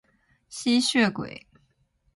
[0.49, 1.45] 吸血鬼